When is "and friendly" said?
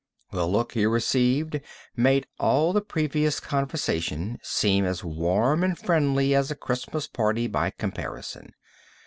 5.63-6.33